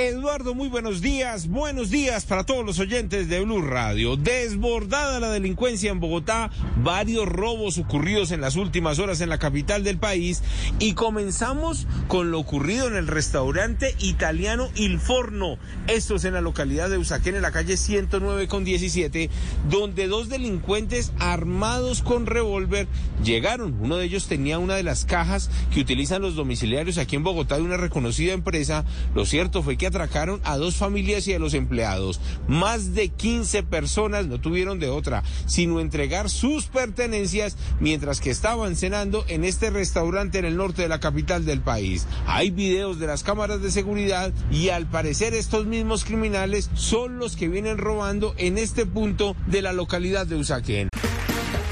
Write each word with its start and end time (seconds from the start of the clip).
Eduardo, 0.00 0.54
muy 0.54 0.68
buenos 0.68 1.00
días. 1.00 1.48
Buenos 1.48 1.90
días 1.90 2.24
para 2.24 2.44
todos 2.44 2.64
los 2.64 2.78
oyentes 2.78 3.28
de 3.28 3.40
Blue 3.40 3.62
Radio. 3.62 4.16
Desbordada 4.16 5.18
la 5.18 5.32
delincuencia 5.32 5.90
en 5.90 5.98
Bogotá, 5.98 6.52
varios 6.84 7.26
robos 7.26 7.78
ocurridos 7.78 8.30
en 8.30 8.40
las 8.40 8.54
últimas 8.54 9.00
horas 9.00 9.20
en 9.20 9.28
la 9.28 9.40
capital 9.40 9.82
del 9.82 9.98
país 9.98 10.44
y 10.78 10.92
comenzamos 10.92 11.88
con 12.06 12.30
lo 12.30 12.38
ocurrido 12.38 12.86
en 12.86 12.94
el 12.94 13.08
restaurante 13.08 13.96
italiano 13.98 14.70
Il 14.76 15.00
Forno. 15.00 15.58
Esto 15.88 16.14
es 16.14 16.24
en 16.24 16.34
la 16.34 16.42
localidad 16.42 16.88
de 16.88 16.98
Usaquén, 16.98 17.34
en 17.34 17.42
la 17.42 17.50
calle 17.50 17.76
109 17.76 18.46
con 18.46 18.62
17, 18.62 19.30
donde 19.68 20.06
dos 20.06 20.28
delincuentes 20.28 21.10
armados 21.18 22.02
con 22.02 22.26
revólver 22.26 22.86
llegaron. 23.24 23.76
Uno 23.80 23.96
de 23.96 24.04
ellos 24.04 24.28
tenía 24.28 24.60
una 24.60 24.76
de 24.76 24.84
las 24.84 25.04
cajas 25.04 25.50
que 25.74 25.80
utilizan 25.80 26.22
los 26.22 26.36
domiciliarios 26.36 26.98
aquí 26.98 27.16
en 27.16 27.24
Bogotá 27.24 27.56
de 27.56 27.62
una 27.62 27.76
reconocida 27.76 28.32
empresa. 28.32 28.84
Lo 29.16 29.26
cierto 29.26 29.64
fue 29.64 29.76
que 29.76 29.87
atracaron 29.88 30.40
a 30.44 30.56
dos 30.56 30.76
familias 30.76 31.26
y 31.28 31.34
a 31.34 31.38
los 31.38 31.54
empleados. 31.54 32.20
Más 32.46 32.94
de 32.94 33.08
15 33.08 33.62
personas 33.64 34.26
no 34.26 34.40
tuvieron 34.40 34.78
de 34.78 34.88
otra, 34.88 35.22
sino 35.46 35.80
entregar 35.80 36.30
sus 36.30 36.66
pertenencias 36.66 37.56
mientras 37.80 38.20
que 38.20 38.30
estaban 38.30 38.76
cenando 38.76 39.24
en 39.28 39.44
este 39.44 39.70
restaurante 39.70 40.38
en 40.38 40.44
el 40.44 40.56
norte 40.56 40.82
de 40.82 40.88
la 40.88 41.00
capital 41.00 41.44
del 41.44 41.60
país. 41.60 42.06
Hay 42.26 42.50
videos 42.50 42.98
de 42.98 43.06
las 43.06 43.22
cámaras 43.22 43.60
de 43.60 43.70
seguridad 43.70 44.32
y 44.50 44.68
al 44.68 44.86
parecer 44.86 45.34
estos 45.34 45.66
mismos 45.66 46.04
criminales 46.04 46.70
son 46.74 47.18
los 47.18 47.36
que 47.36 47.48
vienen 47.48 47.78
robando 47.78 48.34
en 48.38 48.58
este 48.58 48.86
punto 48.86 49.36
de 49.46 49.62
la 49.62 49.72
localidad 49.72 50.26
de 50.26 50.36
Usaquén. 50.36 50.88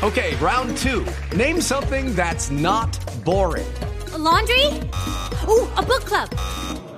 Okay, 0.03 0.35
round 0.41 0.77
two. 0.77 1.05
Name 1.35 1.61
something 1.61 2.15
that's 2.15 2.51
not 2.51 2.99
boring. 3.25 3.67
A 4.13 4.19
laundry? 4.19 4.67
Ooh, 5.49 5.69
a 5.77 5.83
book 5.83 6.05
club. 6.05 6.29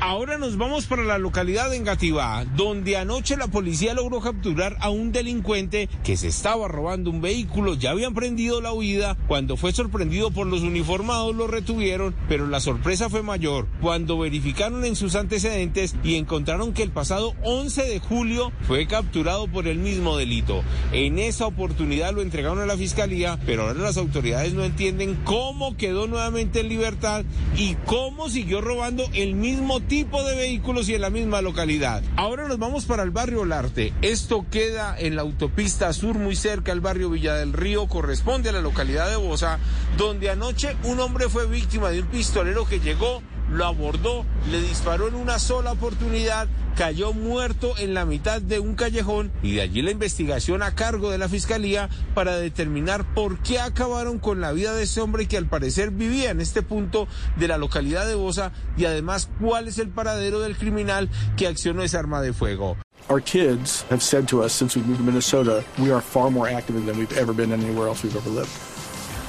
Ahora 0.00 0.38
nos 0.38 0.56
vamos 0.56 0.86
para 0.86 1.02
la 1.02 1.18
localidad 1.18 1.70
de 1.70 1.76
Engativá, 1.76 2.44
donde 2.56 2.96
anoche 2.96 3.36
la 3.36 3.48
policía 3.48 3.94
logró 3.94 4.20
capturar 4.20 4.76
a 4.78 4.90
un 4.90 5.10
delincuente 5.10 5.88
que 6.04 6.16
se 6.16 6.28
estaba 6.28 6.68
robando 6.68 7.10
un 7.10 7.20
vehículo. 7.20 7.74
Ya 7.74 7.90
habían 7.90 8.14
prendido 8.14 8.60
la 8.60 8.72
huida. 8.72 9.16
Cuando 9.26 9.56
fue 9.56 9.72
sorprendido 9.72 10.30
por 10.30 10.46
los 10.46 10.60
uniformados, 10.60 11.34
lo 11.34 11.48
retuvieron, 11.48 12.14
pero 12.28 12.46
la 12.46 12.60
sorpresa 12.60 13.10
fue 13.10 13.24
mayor 13.24 13.66
cuando 13.80 14.16
verificaron 14.16 14.84
en 14.84 14.94
sus 14.94 15.16
antecedentes 15.16 15.96
y 16.04 16.14
encontraron 16.14 16.74
que 16.74 16.84
el 16.84 16.92
pasado 16.92 17.34
11 17.42 17.82
de 17.82 17.98
julio 17.98 18.52
fue 18.68 18.86
capturado 18.86 19.48
por 19.48 19.66
el 19.66 19.78
mismo 19.78 20.16
delito. 20.16 20.62
En 20.92 21.18
esa 21.18 21.46
oportunidad 21.46 22.12
lo 22.12 22.22
entregaron 22.22 22.60
a 22.60 22.66
la 22.66 22.76
fiscalía, 22.76 23.36
pero 23.44 23.62
ahora 23.62 23.80
las 23.80 23.96
autoridades 23.96 24.54
no 24.54 24.62
entienden 24.62 25.18
cómo 25.24 25.76
quedó 25.76 26.06
nuevamente 26.06 26.60
en 26.60 26.68
libertad 26.68 27.24
y 27.56 27.74
cómo 27.84 28.30
siguió 28.30 28.60
robando 28.60 29.02
el 29.12 29.34
mismo 29.34 29.80
tipo 29.88 30.22
de 30.22 30.36
vehículos 30.36 30.88
y 30.88 30.94
en 30.94 31.00
la 31.00 31.10
misma 31.10 31.40
localidad. 31.40 32.02
Ahora 32.16 32.46
nos 32.46 32.58
vamos 32.58 32.84
para 32.84 33.02
el 33.02 33.10
barrio 33.10 33.40
Olarte. 33.40 33.94
Esto 34.02 34.44
queda 34.50 34.94
en 34.98 35.16
la 35.16 35.22
autopista 35.22 35.92
sur 35.94 36.16
muy 36.18 36.36
cerca 36.36 36.72
al 36.72 36.80
barrio 36.80 37.10
Villa 37.10 37.34
del 37.34 37.54
Río, 37.54 37.88
corresponde 37.88 38.50
a 38.50 38.52
la 38.52 38.60
localidad 38.60 39.08
de 39.08 39.16
Bosa, 39.16 39.58
donde 39.96 40.30
anoche 40.30 40.76
un 40.84 41.00
hombre 41.00 41.28
fue 41.28 41.46
víctima 41.46 41.88
de 41.88 42.02
un 42.02 42.08
pistolero 42.08 42.66
que 42.66 42.80
llegó 42.80 43.22
lo 43.50 43.66
abordó, 43.66 44.24
le 44.50 44.60
disparó 44.60 45.08
en 45.08 45.14
una 45.14 45.38
sola 45.38 45.72
oportunidad, 45.72 46.48
cayó 46.76 47.12
muerto 47.12 47.74
en 47.78 47.94
la 47.94 48.04
mitad 48.04 48.40
de 48.40 48.60
un 48.60 48.74
callejón 48.74 49.32
y 49.42 49.56
de 49.56 49.62
allí 49.62 49.82
la 49.82 49.90
investigación 49.90 50.62
a 50.62 50.74
cargo 50.74 51.10
de 51.10 51.18
la 51.18 51.28
fiscalía 51.28 51.88
para 52.14 52.36
determinar 52.36 53.14
por 53.14 53.38
qué 53.38 53.58
acabaron 53.58 54.18
con 54.18 54.40
la 54.40 54.52
vida 54.52 54.74
de 54.74 54.84
ese 54.84 55.00
hombre 55.00 55.26
que 55.26 55.36
al 55.36 55.46
parecer 55.46 55.90
vivía 55.90 56.30
en 56.30 56.40
este 56.40 56.62
punto 56.62 57.08
de 57.36 57.48
la 57.48 57.58
localidad 57.58 58.06
de 58.06 58.14
Bosa 58.14 58.52
y 58.76 58.84
además 58.84 59.28
cuál 59.40 59.68
es 59.68 59.78
el 59.78 59.88
paradero 59.88 60.40
del 60.40 60.56
criminal 60.56 61.08
que 61.36 61.46
accionó 61.46 61.82
esa 61.82 61.98
arma 61.98 62.22
de 62.22 62.32
fuego. 62.32 62.76
Our 63.08 63.22
kids 63.22 63.86
have 63.90 64.02
said 64.02 64.26
to 64.28 64.42
us 64.44 64.52
since 64.52 64.76
we 64.76 64.84
moved 64.84 64.98
to 64.98 65.04
Minnesota, 65.04 65.64
we 65.78 65.90
are 65.90 66.02
far 66.02 66.30
more 66.30 66.48
active 66.48 66.84
than 66.84 66.98
we've 66.98 67.16
ever 67.16 67.32
been 67.32 67.52
anywhere 67.52 67.88
else 67.88 68.04
we've 68.04 68.14
ever 68.14 68.28
lived. 68.28 68.50